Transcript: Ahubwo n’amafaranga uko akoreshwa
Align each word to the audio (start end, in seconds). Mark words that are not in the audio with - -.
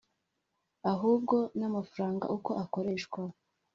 Ahubwo 0.91 1.35
n’amafaranga 1.59 2.25
uko 2.35 2.51
akoreshwa 2.63 3.21